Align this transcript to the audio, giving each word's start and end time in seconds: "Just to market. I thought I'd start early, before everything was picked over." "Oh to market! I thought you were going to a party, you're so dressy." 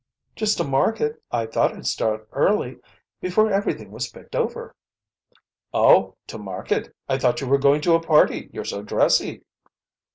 "Just 0.35 0.57
to 0.57 0.63
market. 0.63 1.21
I 1.31 1.45
thought 1.45 1.75
I'd 1.75 1.85
start 1.85 2.27
early, 2.31 2.79
before 3.19 3.51
everything 3.51 3.91
was 3.91 4.07
picked 4.09 4.35
over." 4.35 4.75
"Oh 5.75 6.15
to 6.25 6.39
market! 6.39 6.95
I 7.07 7.19
thought 7.19 7.39
you 7.39 7.45
were 7.45 7.59
going 7.59 7.81
to 7.81 7.93
a 7.93 8.01
party, 8.01 8.49
you're 8.51 8.65
so 8.65 8.81
dressy." 8.81 9.43